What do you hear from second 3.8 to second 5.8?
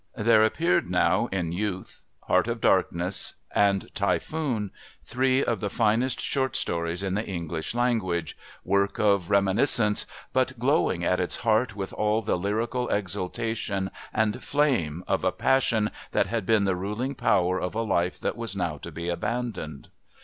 Typhoon three of the